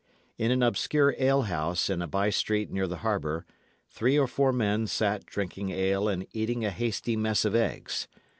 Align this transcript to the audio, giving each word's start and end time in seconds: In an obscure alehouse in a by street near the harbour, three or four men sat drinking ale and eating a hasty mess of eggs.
In 0.39 0.49
an 0.49 0.63
obscure 0.63 1.13
alehouse 1.19 1.87
in 1.87 2.01
a 2.01 2.07
by 2.07 2.31
street 2.31 2.71
near 2.71 2.87
the 2.87 2.95
harbour, 3.05 3.45
three 3.91 4.17
or 4.17 4.25
four 4.25 4.51
men 4.51 4.87
sat 4.87 5.27
drinking 5.27 5.69
ale 5.69 6.09
and 6.09 6.25
eating 6.33 6.65
a 6.65 6.71
hasty 6.71 7.15
mess 7.15 7.45
of 7.45 7.53
eggs. 7.53 8.07